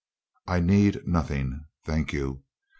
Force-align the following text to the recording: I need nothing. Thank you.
I 0.47 0.61
need 0.61 1.05
nothing. 1.07 1.65
Thank 1.85 2.11
you. 2.11 2.41